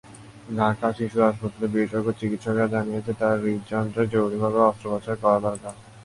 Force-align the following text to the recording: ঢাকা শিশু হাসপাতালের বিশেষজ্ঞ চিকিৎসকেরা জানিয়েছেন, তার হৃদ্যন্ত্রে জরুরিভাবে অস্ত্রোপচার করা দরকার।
ঢাকা 0.57 0.87
শিশু 0.97 1.17
হাসপাতালের 1.21 1.71
বিশেষজ্ঞ 1.73 2.09
চিকিৎসকেরা 2.19 2.67
জানিয়েছেন, 2.67 3.15
তার 3.19 3.35
হৃদ্যন্ত্রে 3.43 4.03
জরুরিভাবে 4.13 4.59
অস্ত্রোপচার 4.61 5.15
করা 5.23 5.39
দরকার। 5.47 5.73